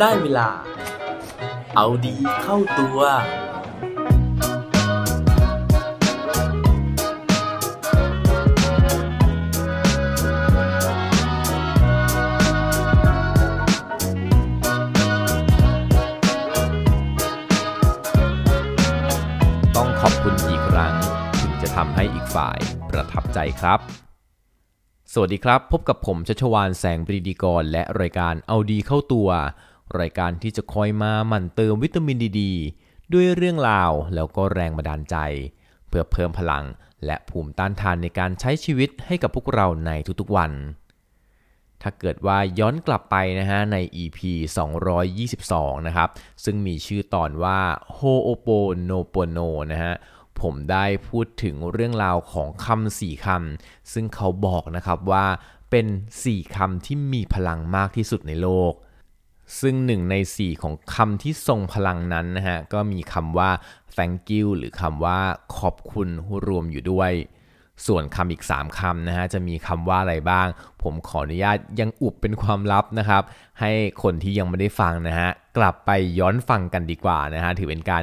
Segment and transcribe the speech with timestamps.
[0.00, 0.48] ได้เวลา
[1.76, 2.98] เอาดีเข้าตัว
[19.76, 20.92] ต้องขอบคุณอีกครั้ง
[21.40, 22.58] ถึงจะทำให้อีกฝ่าย
[22.90, 23.80] ประทับใจครับ
[25.12, 29.30] สวัสดีครับ พบกับผมชัชวานแสงปรีดีกร และรายการเอาดีเข้าตัว
[29.98, 32.42] รายการที่จะคอยมาหมั่นเติมวิตามินดีด
[33.12, 35.16] ด้วยเรื่องราวแล้วก็แรงบันดาลใจ
[35.88, 36.64] เพื่อเพิ่มพลัง
[37.06, 39.90] และภูมิต้านทานในการใช้ชีวิตให้กับพวกเราใน
[40.20, 40.52] ทุกๆวัน
[41.82, 44.18] ถ้าเกิดว่าย้อนกลับไปนะฮะใน EP
[45.08, 46.08] 222 นะครับ
[46.44, 47.58] ซึ่งมีชื่อตอนว่า
[47.98, 49.94] Ho'oponopono นะฮะ
[50.40, 55.26] ผมได้พูดถึงเรื่องราวของคำสี่คำซึ่งเขาบอกนะครับว่า
[55.70, 55.86] เป็น
[56.24, 58.72] 4 คำที่มีพลังมากที่สุดในโลก
[59.60, 63.50] ซึ่งหนึ่งใน 4 ของคำที่ทรงพลังนั้นนะฮะ ก็มีคำว่า
[63.96, 65.18] thank you หรือคำว่า
[65.58, 66.08] ขอบคุณ
[66.46, 67.12] รวมอยู่ด้วย
[67.86, 70.48] ส่วนคำอีก 3คำนะฮะ จะมีคำว่าอะไรบ้าง
[70.82, 73.22] ผมขออนุญาตยังอุบเป็นความลับนะครับ
[73.60, 73.70] ให้
[74.02, 78.02] คนที่ยังไม่ได้ฟังนะฮะ กลับไปย้อนฟังกันดีกว่านะฮะ ถือเป็นการ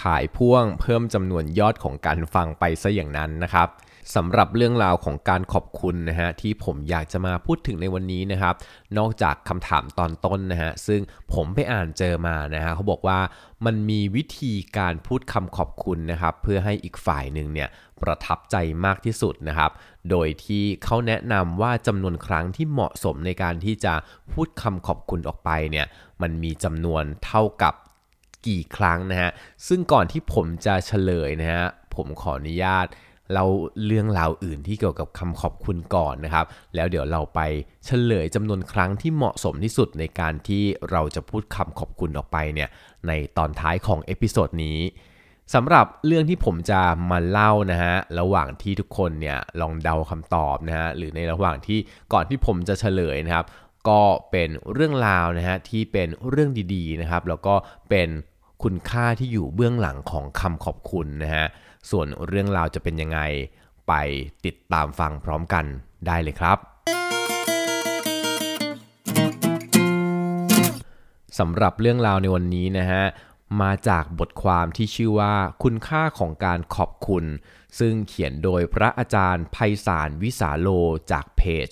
[0.00, 3.68] ขายพ่วงเพิ่มจำนวนยอดของการฟังไปซะอย่างนั้นนะครับ
[4.14, 8.54] สำหรับเรื่องราวของการขอบคุณนะฮะที่ผมอยากจะมาพูดถึงในวันนี้นะครับ
[8.98, 11.00] นอกจากคำถามตอนต้นนะฮะซึ่ง
[11.32, 13.20] ผมไปอ่านเจอมานะฮะเขาบอกว่า
[13.66, 17.68] มันมีวิธีการพูดคำขอบคุณนะครับ เพื่อให้อีกฝ่ายหนึ่งเนี่ย
[18.02, 19.70] ประทับใจมากที่สุดนะครับ
[20.10, 23.94] โดยที่เขาแนะนำว่าจำนวนครั้งที่เหมาะสมในการที่จะ
[24.32, 25.86] พูดคำขอบคุณออกไปเนี่ย
[26.22, 27.74] มันมีจำนวนเท่ากับ
[28.46, 29.30] กี่ครั้งนะฮะ
[29.68, 32.86] ซึ่งก่อนที่ผมจะเฉลยนะฮะผมขออนุญาต
[33.34, 33.44] เล่า
[33.86, 37.40] เรื่องราวอื่นที่เกี่ยวกับคำขอบคุณก่อนนะครับ แล้วเดี๋ยวเราไป
[37.84, 42.68] เฉลยจำนวนครั้งที่เหมาะสมที่สุดในการที่เราจะพูดคำขอบคุณออกไปเนี่ย
[43.06, 44.78] ในตอนท้ายของ episode นี้
[45.54, 46.80] สำหรับเรื่องที่ผมจะ
[47.10, 51.78] มาเล่านะฮะระหว่างที่ทุกคนเนี่ยลองเดาคำตอบนะฮะหรือในระหว่างที่
[52.12, 53.46] ก่อนที่ผมจะเฉลยนะครับ
[53.88, 57.54] ก็เป็นเรื่องราวนะฮะที่เป็นเรื่องดีๆนะครับ แล้วก็
[57.90, 58.08] เป็น
[58.62, 61.46] คุณค่าที่อยู่เบื้องหลังของคำขอบคุณนะฮะ
[61.90, 63.20] ส่วนเรื่องราวจะเป็นยังไง
[63.88, 63.92] ไป
[64.44, 65.64] ติดตามฟังพร้อมกัน
[66.06, 66.58] ได้เลยครับ
[71.38, 73.04] สำหรับเรื่องราวในวันนี้นะฮะ
[73.62, 77.24] มาจากบทความที่ชื่อว่าคุณค่าของการขอบคุณ
[77.78, 79.56] ซึ่งเขียนโดยพระอาจารย์ไพ
[79.86, 80.68] ศาลวิสาโล
[81.12, 81.68] จากเพจ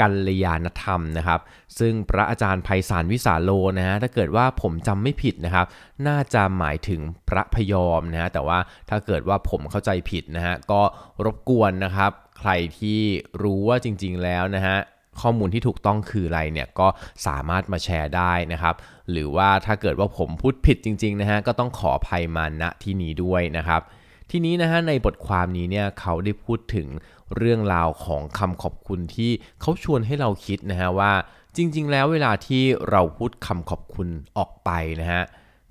[0.00, 1.40] กัลยาณธรรมนะครับ
[1.78, 5.66] ซึ่งพระอาจารย์ไพศาลวิสาโลนะฮะถ้าเกิดว่าผมจำไม่ผิดนะครับ
[6.08, 8.58] น่าจะหมายถึงพระพยอมนะฮะแต่ว่า
[8.90, 10.82] ถ้าเกิดว่าผมเข้าใจผิดนะฮะก็
[11.24, 13.00] รบกวนนะครับ ใครที่
[13.42, 14.76] รู้ว่าจริง ๆ แล้วนะฮะ
[15.20, 16.88] ข้อมูลที่ถูกต้องคืออะไรเนี่ยก็
[17.26, 18.74] สามารถมาแชร์ได้นะครับ
[19.10, 23.82] หรือว่าถ้าเกิดว่าผมพูดผิดจริง ๆ นะฮะก็ต้องขออภัยมาณที่นี้ด้วยนะครับ
[24.30, 26.88] ทีนี้นะฮะในบทความนี้เนี่ยเขาได้พูดถึง
[27.36, 29.30] เรื่องราวของคำขอบคุณที่
[29.60, 31.12] เขาชวนให้เราคิดนะฮะว่า
[31.56, 34.08] จริง ๆ แล้วเวลาที่เราพูดคำขอบคุณ
[34.38, 34.70] ออกไป
[35.00, 35.22] นะฮะ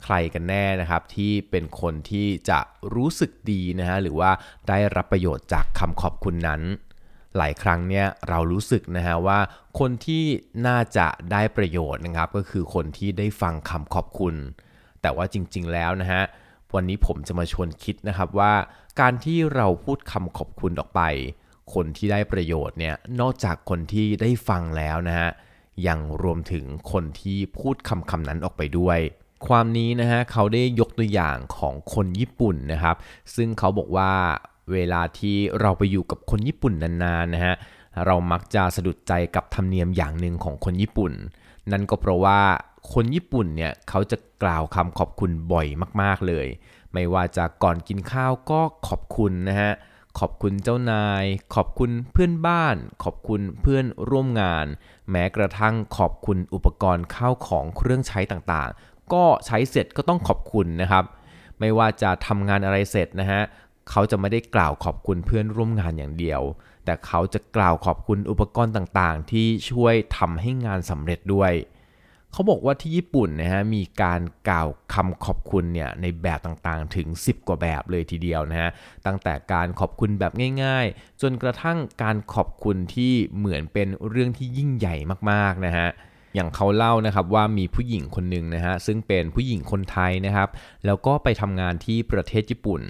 [0.04, 2.60] ใครกันแน่นะครับที่เป็นคนที่จะ
[2.96, 4.32] รู้สึกดีนะฮะหรือว่า
[4.70, 6.62] ได้รับประโยชน์จากคำขอบคุณนั้น
[7.38, 9.40] หลายครั้งเนี่ยเรารู้สึกนะฮะว่า
[9.80, 10.24] คนที่
[10.68, 14.36] น่าจะได้ประโยชน์นะครับ ก็คือคนที่ได้ฟังคำขอบคุณ
[15.02, 16.24] แต่ว่าจริง ๆ แล้วนะฮะ
[16.76, 18.54] วันนี้ผมจะมาชวนคิดนะครับว่า
[19.00, 21.02] การที่เราพูดคำขอบคุณออกไป
[21.74, 25.30] คนที่ได้ประโยชน์เนี่ยนอกจากคนที่ได้ฟังแล้วนะฮะ
[25.88, 29.00] ยังรวมถึงคนที่พูดคำคำนั้นออกไปด้วย
[29.48, 32.96] ความนี้นะฮะเขาได้ยกตัวอย่างของคนญี่ปุ่นนะครับ
[33.36, 34.12] ซึ่งเขาบอกว่า
[34.72, 37.56] เวลาที่เราไปอยู่กับคนญี่ปุ่นนานๆนะฮะ
[38.06, 41.14] เรามักจะสะดุดใจกับธรรมเนียมอย่างหนึ่งของคนญี่ปุ่น
[41.72, 42.42] นั่นก็เพราะว่า
[42.94, 45.68] คนญี่ปุ่นเนี่ยเขาจะกล่าวคำขอบคุณบ่อย
[46.02, 46.48] มาก ๆเลย
[46.94, 49.72] ไม่ว่าจะก่อนกินข้าวก็ขอบคุณนะฮะ
[50.20, 51.24] ขอบคุณเจ้านาย
[51.56, 54.66] ขอบคุณเพื่อนบ้าน ขอบคุณเพื่อนร่วมงาน
[55.12, 61.04] แม้กระทั่งขอบคุณอุปกรณ์ข้าวของเครื่องใช้ต่างๆ ก็ใช้เสร็จก็ต้องขอบคุณนะครับ
[61.60, 63.42] ไม่ว่าจะทำงานอะไรเสร็จนะฮะ
[63.90, 66.42] เขาจะไม่ได้กล่าวขอบคุณเพื่อนร่วมงานอย่างเดียว
[66.90, 71.54] แต่เขาจะกล่าวขอบคุณอุปกรณ์ต่างๆ ที่ช่วยทำให้งานสำเร็จด้วย
[72.32, 78.70] เขาบอกว่าที่ญี่ปุ่นนะฮะมีการกล่าวคำขอบคุณเนี่ยในแบบต่างๆถึง 10 กว่าแบบเลยทีเดียวนะฮะ
[79.06, 80.32] ตั้งแต่การขอบคุณแบบ
[80.64, 84.96] ง่าย ๆ จนกระทั่งการขอบคุณที่เหมือนเป็นเรื่องที่ยิ่งใหญ่
[85.32, 85.88] มากๆนะฮะ
[86.36, 90.50] อย่างเขาเล่านะครับว่ามีผู้หญิงคนหนึ่งนะฮะซึ่งเป็นผู้หญิงคนไทยนะครับ
[90.86, 92.82] แล้วก็ไปทำงานที่ประเทศญี่ปุ่น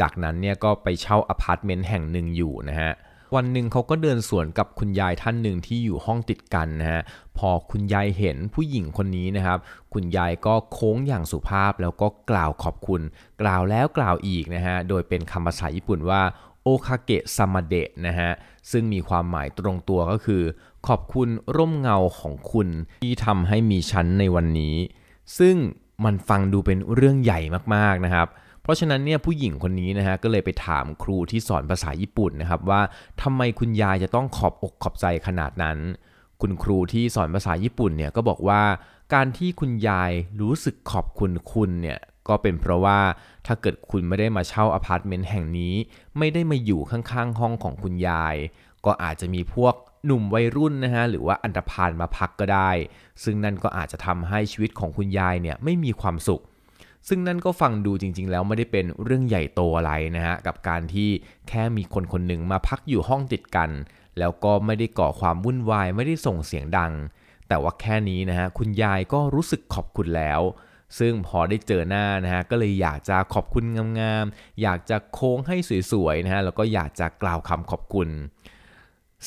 [0.00, 2.92] จากนั้นเนี่ยก็ไปเช่าอพาร์ตเมนต์แห่งหนึ่งอยู่นะฮะ
[3.34, 7.02] วันหนึ่งเขาก็เดินสวนกับคุณยายท่านหนึ่งที่อยู่ห้องติดกันนะฮะ
[7.38, 9.58] พอคุณยายเห็นผู้หญิงคนนี้นะครับ
[9.92, 13.00] คุณยายก็โค้งอย่างสุภาพแล้วก็กล่าวขอบคุณ
[13.42, 16.22] กล่าวแล้วกล่าวอีกนะฮะโดยเป็นคำภาษาญี่ปุ่นว่า
[16.62, 18.30] おかげさまで นะฮะ
[18.70, 20.42] ซึ่งมีความหมายตรงตัวก็คือ
[20.88, 22.68] ขอบคุณร่มเงาของคุณ
[23.02, 24.76] ที่ทำให้มีฉันในวันนี้
[25.38, 25.56] ซึ่ง
[26.04, 27.40] มันฟังดูเป็นเรื่องใหญ่
[27.74, 28.28] มากๆนะครับ
[28.62, 32.80] เพราะฉะนั้นเนี่ยผู้หญิงคนนี้นะฮะก็เลยไปถามครูที่สอนภาษาญี่ปุ่นนะครับว่า
[33.22, 35.78] ทำไมคุณยายจะต้องขอบอกขอบใจขนาดนั้น
[36.40, 38.62] คุณครูที่สอนภาษาญี่ปุ่นเนี่ยก็บอกว่า
[39.14, 41.98] การที่คุณยายรู้สึกขอบคุณคุณเนี่ย
[42.28, 42.98] ก็เป็นเพราะว่า
[43.46, 45.74] ถ้าเกิดคุณไม่ได้มาเช่าอพาร์ตเมนต์แห่งนี้
[46.18, 48.36] ไม่ได้มาอยู่ข้างๆ ห้องของคุณยาย
[48.86, 49.74] ก็อาจจะมีพวก
[50.06, 52.70] หนุ่มวัยรุ่นนะฮะหรือว่าอันธพาลมาพักก็ได้
[53.22, 56.42] ซึ่งนั่นก็อาจจะทำให้ชีวิตของคุณยายเนี่ยไม่มีความสุข
[57.08, 61.08] ซึ่งนั่นก็ฟังดูจริง ๆ แล้วไม่ได้เป็นเรื่องใหญ่โตอะไรนะฮะกับการที่
[61.48, 63.70] แค่มีคนคนหนึ่งมาพักอยู่ห้องติดกัน
[64.18, 66.92] แล้วก็ไม่ได้ก่อความวุ่นวายไม่ได้ส่งเสียงดัง
[67.48, 70.40] แต่ว่าแค่นี้นะฮะคุณยายก็รู้สึกขอบคุณแล้ว
[70.98, 73.64] ซึ่งพอได้เจอหน้านะฮะก็เลยอยากจะขอบคุณ
[74.00, 75.56] งามๆอยากจะโค้งให้
[75.92, 78.08] สวยๆนะฮะแล้วก็อยากจะกล่าวคำขอบคุณ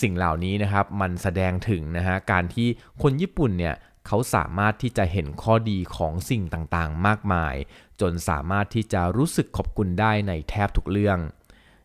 [0.01, 2.67] สิ่งเหล่านี้นะครับมันแสดงถึงนะฮะการที่
[3.01, 3.75] คนญี่ปุ่นเนี่ย
[4.07, 7.55] เขาสามารถที่จะเห็นข้อดีของสิ่งต่างๆ มากมาย
[8.01, 11.19] จนสามารถที่จะรู้สึกขอบคุณได้ในแทบทุกเรื่อง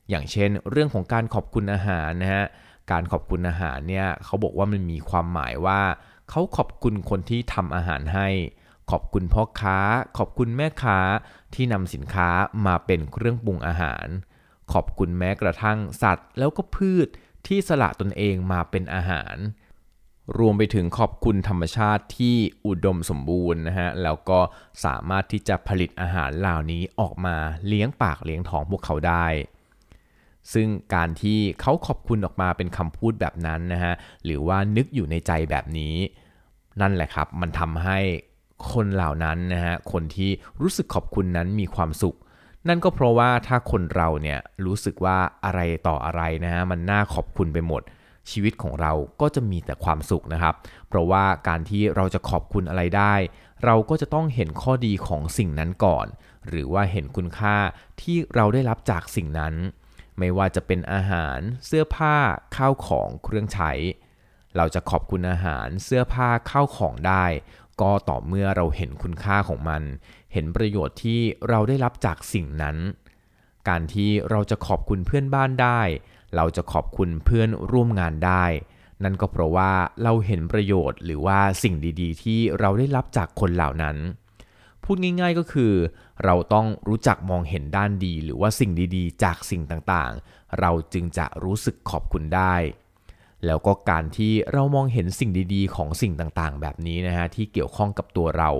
[0.09, 2.45] อย่างเช่น เรื่องของการขอบคุณอาหารนะฮะ
[2.91, 5.81] การขอบคุณอาหารเนี่ยเขาบอกว่ามันมีความหมายว่า
[6.31, 8.29] เขาขอบคุณคนที่ทำอาหารให้
[8.91, 9.79] ขอบคุณพ่อค้า
[10.19, 10.99] ขอบคุณแม่ค้า
[11.55, 12.29] ที่นำสินค้า
[12.67, 14.07] มาเป็นเครื่องปรุงอาหาร
[14.73, 17.09] ขอบคุณแม้กระทั่งสัตว์ แล้วก็พืช
[17.47, 19.37] ที่สละตนเองมาเป็นอาหาร
[20.39, 22.37] รวมไปถึงขอบคุณธรรมชาติที่
[22.67, 24.39] อุดมสมบูรณ์นะฮะ แล้วก็
[24.85, 27.37] สามารถที่จะผลิตอาหารเหล่านี้ออกมา
[27.67, 29.27] เลี้ยงปากเลี้ยงท้องพวกเขาได้
[30.53, 33.95] ซึ่งการที่เขาขอบคุณออกมาเป็นคำพูดแบบนั้นนะฮะ
[34.25, 35.95] หรือว่านึกอยู่ในใจแบบนี้
[36.81, 37.99] นั่นแหละครับ มันทำให้
[38.73, 40.31] คนเหล่านั้นนะฮะ คนที่
[40.61, 42.17] รู้สึกขอบคุณนั้นมีความสุข
[42.69, 47.83] นั่นก็เพราะว่าถ้าคนเราเนี่ยรู้สึกว่าอะไรต่ออะไรนะฮะ มันน่าขอบคุณไปหมด
[48.31, 50.55] ชีวิตของเราก็จะมีแต่ความสุขนะครับ
[50.89, 53.15] เพราะว่าการที่เราจะขอบคุณอะไรได้
[53.65, 56.07] เราก็จะต้องเห็นข้อดีของสิ่งนั้นก่อน
[56.49, 57.57] หรือว่าเห็นคุณค่า
[58.01, 59.55] ที่เราได้รับจากสิ่งนั้น
[60.19, 62.17] ไม่ว่าจะเป็นอาหาร เสื้อผ้า
[62.57, 63.73] ข้าวของเครื่องใช้
[64.57, 67.25] เราจะขอบคุณอาหารเสื้อผ้าข้าวของได้
[67.81, 69.83] ก็ต่อเมื่อเราเห็นคุณค่าของมัน
[70.33, 72.77] เห็นประโยชน์ที่เราได้รับจากสิ่งนั้น
[73.69, 75.81] การที่เราจะขอบคุณเพื่อนบ้านได้
[76.37, 78.45] เราจะขอบคุณเพื่อนร่วมงานได้
[79.05, 79.73] นั่นก็เพราะว่า
[80.03, 83.97] เราเห็นประโยชน์หรือว่าสิ่งดีๆ ที่เราได้รับจากคนเหล่านั้น
[84.85, 85.73] พูดง่ายๆก็คือ
[86.25, 92.55] เราต้องรู้จักมองเห็นด้านดี หรือว่าสิ่งดีๆ จากสิ่งต่างๆ เราจึงจะรู้สึกขอบคุณได้
[93.47, 98.51] แล้วก็การที่เรามองเห็นสิ่งดีๆ ของสิ่งต่างๆ แบบนี้นะฮะที่เกี่ยวข้องกับตัวเรา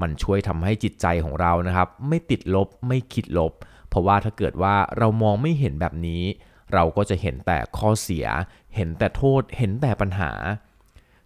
[0.00, 3.52] มันช่วยทำให้จิตใจของเรานะครับ ไม่ติดลบไม่คิดลบ
[3.88, 6.22] เพราะว่าถ้าเกิดว่าเรามองไม่เห็นแบบนี้
[6.72, 8.26] เราก็จะเห็นแต่ข้อเสีย
[8.76, 10.32] เห็นแต่โทษ เห็นแต่ปัญหา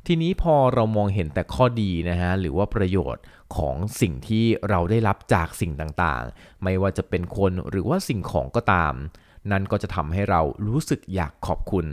[0.07, 3.23] ทีนี้พอเรามองเห็นแต่ข้อดีนะฮะหรือว่าประโยชน์
[3.57, 8.95] ของสิ่งที่เราได้รับจากสิ่งต่างๆ ไม่ว่าจะเป็นคนหรือว่าสิ่งของก็ตาม
[9.53, 11.87] นั่นก็จะทำให้เรารู้สึกอยากขอบคุณ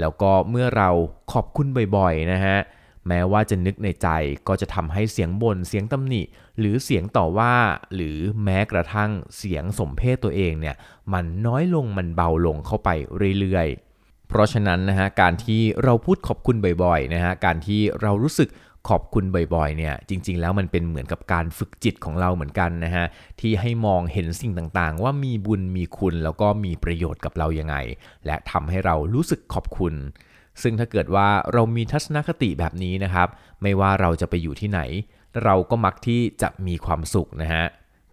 [0.00, 0.90] แล้วก็เมื่อเรา
[1.32, 2.56] ขอบคุณบ่อยๆนะฮะ
[3.08, 4.08] แม้ว่าจะนึกในใจ
[4.48, 6.22] ก็จะทำให้เสียงบน่นเสียงตำหนิ
[6.58, 7.54] หรือเสียงต่อว่า
[7.94, 10.76] หรือแม้กระทั่งเสียงสมเพศตัวเองเนี่ย
[11.12, 12.88] มันน้อยลงมันเบาลงเข้าไป
[13.40, 18.48] เรื่อยๆ เพราะฉะนั้นนะฮะการที่เราพูดขอบคุณบ่อยๆนะฮะการที่เรารู้สึก
[18.88, 23.04] ขอบคุณบ่อยๆเนี่ยจริงๆ แล้วมันเป็นเหมือนกับการฝึกจิตของเราเหมือนกันนะฮะ
[23.40, 27.76] ที่ให้มองเห็นสิ่งต่างๆ ว่ามีบุญมีคุณแล้วก็มีประโยชน์กับเรายังไง
[28.26, 29.94] และทำให้เรารู้สึกขอบคุณ
[30.62, 33.28] ซึ่งถ้าเกิดว่าเรามีทัศนคติแบบนี้นะครับ
[33.62, 34.80] ไม่ว่าเราจะไปอยู่ที่ไหน
[35.44, 37.64] เราก็มักที่จะมีความสุขนะฮะ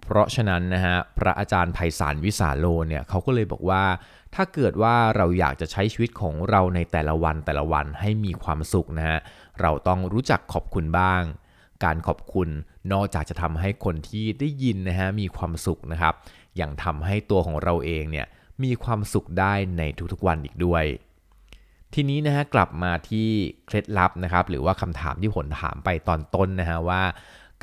[0.04, 3.84] เพราะฉะนั้นนะฮะพระอาจารย์ไพศาลวิสาโลเนี่ยเขาก็เลยบอกว่า
[4.36, 9.20] ถ้าเกิดว่าเราอยากจะใช้ชีวิตของเราในแต่ละวันแต่ละวันให้มีความสุขนะฮะ
[9.62, 11.22] เราต้องรู้จักขอบคุณบ้าง
[11.84, 12.50] การขอบคุณ
[12.92, 16.14] นอกจากจะทำให้คนที่ได้ยินนะฮะมีความสุขนะครับ
[16.62, 18.28] ยังทำให้ตัวของเราเองเนี่ย
[18.64, 20.86] มีความสุขได้ในทุกๆวันอีกด้วย
[21.94, 23.30] ทีนี้นะฮะกลับมาที่
[23.68, 27.04] เคล็ดลับนะครับ หรือว่าคำถามที่ผมถามไปตอนต้นนะฮะว่า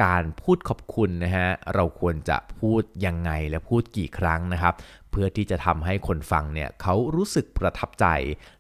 [0.05, 4.75] การพูดขอบคุณนะฮะเราควรจะพูดยังไงและพูดกี่ครั้งนะครับ
[5.11, 8.07] เพื่อที่จะทำให้คนฟังเนี่ยเขารู้สึกประทับใจ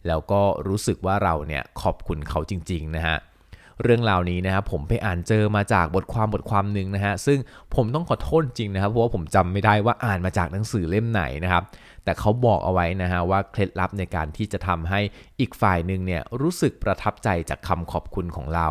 [0.06, 3.16] แล้วก็รู้สึกว่าเราเนี่ยขอบคุณเขาจริงๆนะฮะ
[3.82, 7.38] เรื่องราวนี้นะครับผมไปอ่านเจอมาจากบทความบทความหนึ่งนะฮะซึ่ง
[7.74, 11.64] ผมต้องขอโทษจริงนะครับเพราะว่าผมจำไม่ได้ว่าอ่านมาจากหนังสือเล่มไหนนะครับ
[12.04, 15.00] แต่เขาบอกเอาไว้นะฮะว่าเคล็ดลับในการที่จะทำให้
[15.40, 18.68] อีกฝ่ายหนึ่งเนี่ยรู้สึกประทับใจจากคำขอบคุณของเรา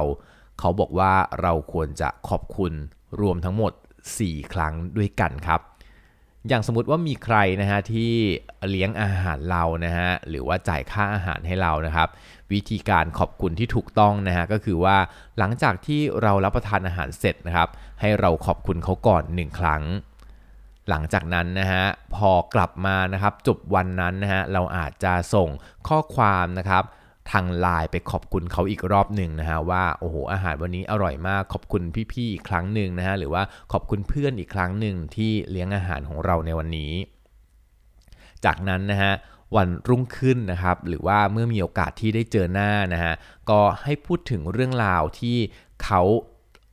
[0.60, 2.74] เขาบอกว่าเราควรจะขอบคุณ
[3.22, 3.72] รวมทั้งหมด
[4.12, 5.62] 4 ครั้งด้วยกันครับ
[6.48, 8.12] อย่างสมมติว่ามีใครนะฮะที่
[8.70, 12.10] เลี้ยงอาหารเรานะฮะหรือว่าจ่ายค่าอาหารให้เรานะครับ
[12.54, 14.98] วิธีการขอบคุณที่ถูกต้องนะฮะก็คือว่า
[15.38, 17.70] หลังจากที่เรารับประทานอาหารเสร็จนะครับ
[18.02, 19.84] ให้เราขอบคุณเขาก่อน 1 ครั้ง
[20.90, 21.84] หลังจากนั้นนะฮะ
[22.16, 25.50] พอกลับมานะครับจบวันนั้นนะฮะเราอาจจะส่ง
[25.88, 26.84] ข้อความนะครับ
[27.32, 36.94] ทางไลน์ไปขอบคุณเขาอีกรอบหนึ่งนะฮะว่าโอ้โหอาหารวันนี้อร่อยมากขอบคุณพี่ๆอีกครั้งหนึ่งนะฮะหรือว่าขอบคุณเพื่อนอีกครั้งหนึ่งที่เลี้ยงอาหารของเราในวันนี้
[38.46, 39.14] จากนั้นนะฮะ
[39.56, 43.14] วันรุ่งขึ้นนะครับหรือว่าเมื่อมีโอกาสที่ได้เจอหน้านะฮะ
[43.50, 45.38] ก็ให้พูดถึงเรื่องราวที่
[45.84, 46.02] เขา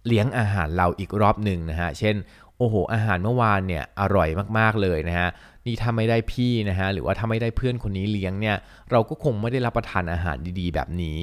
[0.07, 2.17] เลี้ยงอาหารเราอีกรอบหนึ่งนะฮะเช่น
[2.59, 5.29] โอ้โหอาหารเมื่อวานเนี่ยอร่อยมากๆเลยนะฮะ
[5.67, 8.57] นี่ถ้าไม่ได้พี่นะฮะหรือว่าถ้าไม่ได้เพื่อนคนนี้เลี้ยงเนี่ย
[8.91, 11.21] เราก็คงไม่ได้รับประทานอาหารดีๆ แบบนี้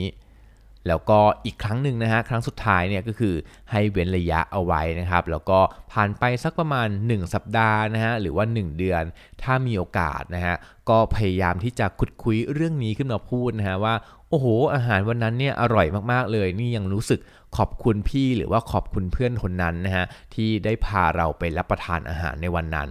[0.87, 3.33] แล้วก็อีกครั้งหนึ่งนะฮะครั้งสุดท้ายเนี่ยก็คือ
[3.71, 5.59] ให้เว้นระยะเอาไว้นะครับ แล้วก็
[5.91, 9.03] ผ่านไปสักประมาณ 1 สัปดาห์นะฮะหรือว่า 1 เดือน
[9.43, 10.55] ถ้ามีโอกาสนะฮะ
[10.89, 13.95] ก็พยายามที่จะขุดคุยเรื่องนี้ขึ้นมาพูดนะฮะว่า
[14.31, 17.19] โอ้โห อาหารวันนั้นเนี่ยอร่อยมากๆเลย นี่ยังรู้สึก
[17.57, 22.89] ขอบคุณพี่หรือว่าขอบคุณเพื่อนคนนั้นนะฮะที่ได้พาเราไปรับประทานอาหารในวันนั้น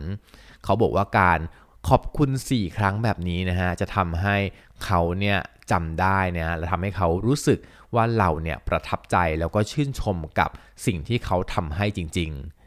[0.64, 1.40] เขาบอกว่าการ
[1.88, 4.36] ขอบคุณ 4 ครั้งแบบนี้นะฮะจะทำให้
[4.84, 5.38] เขาเนี่ย
[5.70, 7.58] จำได้นะฮะและทำให้เขารู้สึก
[7.94, 10.50] ว่าเราเนี่ยประทับใจแล้วก็ชื่นชมกับ
[10.86, 12.59] สิ่งที่เขาทำให้จริง ๆ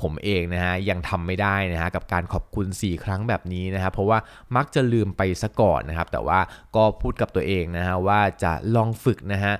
[0.00, 4.18] ผมเองนะฮะยังทำไม่ได้นะฮะกับการขอบคุณ 4 ครั้งแบบนี้นะครับเพราะว่า
[4.56, 6.40] มักจะลืมไปซะก่อนนะครับ แต่ว่า
[6.76, 9.54] ก็พูดกับตัวเองนะฮะว่าจะลองฝึกนะฮะ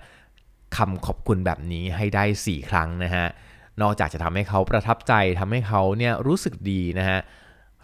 [0.77, 3.27] คำขอบคุณแบบนี้ให้ได้ 4 ครั้งนะฮะ
[3.83, 7.19] นอกจากจะทำให้เขาประทับใจทำให้เขาเนี่ยรู้สึกดีนะฮะ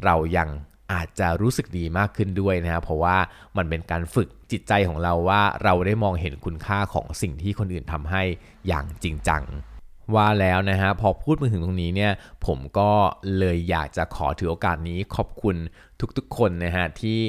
[0.05, 0.49] เรายัง
[0.93, 3.17] อาจจะรู้สึกดีมากขึ้นด้วยนะครับเพราะว่า
[3.57, 8.23] มันเป็นการฝึกจิตใจของเราว่าเราได้มองเห็นคุณค่าของสิ่งที่คนอื่นทำให้
[8.69, 9.43] อย่างจริงจัง
[10.15, 12.13] ว่าแล้วนะฮะพอพูดมาถึงตรงนี้เนี่ย
[12.47, 12.91] ผมก็
[13.39, 15.57] เลยอยากจะขอถือโอกาสนี้ขอบคุณ
[16.17, 17.21] ทุกๆ คนนะฮะที่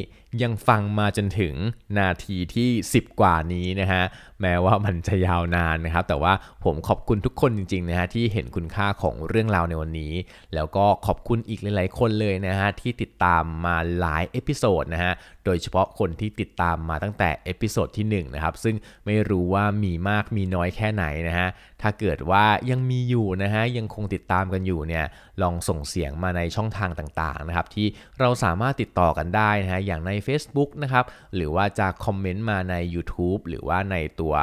[0.44, 1.54] ยังฟังมาจนถึง
[1.98, 4.04] นาทีที่ 10 กว่านี้นะฮะ
[4.42, 6.34] แม้ว่ามันจะยาวนานนะครับ แต่ว่า
[6.64, 10.14] ผมขอบคุณทุกคนจริงๆนะฮะที่เห็นคุณค่าของเรื่องราวในวันนี้
[10.54, 15.14] แล้วก็ขอบคุณอีกหลายๆ คนเลยนะฮะที่ติดตามมาหลาย episode นะฮะ
[15.46, 21.48] โดยเฉพาะคนที่ติดตามมาตั้งแต่ episode ที่1นะครับซึ่งไม่รู้ว่ามีมากมีน้อยแค่ไหนนะฮะ
[21.82, 25.06] ถ้าเกิดว่ายังมีอยู่นะฮะยังคงติดตามกันอยู่เนี่ย
[25.44, 27.88] ลองส่งเสียงมาในช่องทางต่างๆนะครับที่
[28.20, 31.06] เราสามารถติดต่อกันได้นะฮะอย่างใน Facebook นะครับ
[31.36, 34.34] หรือว่าจะคอมเมนต์มาใน YouTube หรือว่าในตัว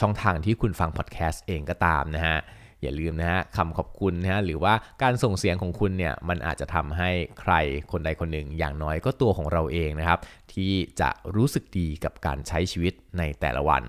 [0.00, 2.38] ช่องทางที่คุณฟังพอดแคสต์เองก็ตามนะฮะ
[2.82, 7.52] อย่าลืมนะฮะคำขอบคุณนะฮะหรือว่าการส่งเสียงของคุณเนี่ยมันอาจจะทำให้ใคร
[7.92, 10.18] คนใดคนหนึ่ง อย่างน้อยก็ตัวของเราเองนะครับ
[10.54, 13.84] ที่จะรู้สึกดีกับการใช้ชีวิตในแต่ละวัน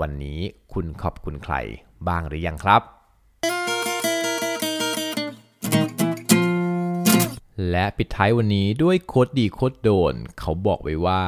[0.00, 0.40] วันนี้
[0.72, 1.54] คุณขอบคุณใคร
[2.08, 2.82] บ้างหรือยังครับ
[7.70, 11.22] และปิดท้ายวันนี้ด้วยโคดดีโคดโดน เขาบอกไว้ว่า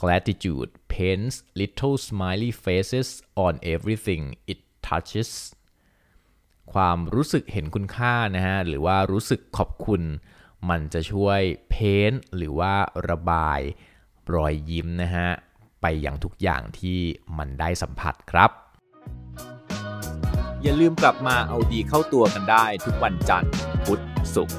[0.00, 3.08] gratitude paints little smiley faces
[3.44, 5.30] on everything it touches
[6.72, 10.02] ความรู้สึกเห็นคุณค่านะฮะ หรือว่ารู้สึกขอบคุณ
[10.68, 11.40] มันจะช่วย
[11.70, 12.74] เพ้นหรือว่า
[13.08, 13.60] ระบาย
[14.34, 15.28] รอยยิ้มนะฮะ
[15.80, 17.00] ไปอย่างทุกอย่างที่
[17.38, 18.50] มันได้สัมผัสครับ
[20.62, 23.52] อย่าลืมกลับมาเอาดีเข้าตัวกันได้ทุกวันจันทร์
[23.84, 24.00] พุธ
[24.34, 24.58] ศุกร์